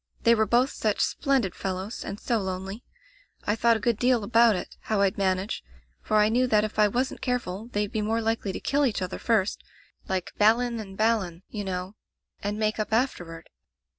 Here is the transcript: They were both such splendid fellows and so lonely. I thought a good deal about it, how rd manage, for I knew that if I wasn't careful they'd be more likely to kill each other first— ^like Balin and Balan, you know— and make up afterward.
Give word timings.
They 0.23 0.33
were 0.33 0.47
both 0.47 0.71
such 0.71 0.99
splendid 0.99 1.53
fellows 1.53 2.03
and 2.03 2.19
so 2.19 2.39
lonely. 2.39 2.83
I 3.45 3.55
thought 3.55 3.77
a 3.77 3.79
good 3.79 3.97
deal 3.99 4.23
about 4.23 4.55
it, 4.55 4.75
how 4.85 4.99
rd 4.99 5.15
manage, 5.15 5.63
for 6.01 6.17
I 6.17 6.27
knew 6.27 6.47
that 6.47 6.63
if 6.63 6.79
I 6.79 6.87
wasn't 6.87 7.21
careful 7.21 7.67
they'd 7.73 7.91
be 7.91 8.01
more 8.01 8.19
likely 8.19 8.51
to 8.51 8.59
kill 8.59 8.83
each 8.87 9.03
other 9.03 9.19
first— 9.19 9.63
^like 10.09 10.29
Balin 10.39 10.79
and 10.79 10.97
Balan, 10.97 11.43
you 11.49 11.63
know— 11.63 11.97
and 12.43 12.57
make 12.57 12.79
up 12.79 12.91
afterward. 12.91 13.51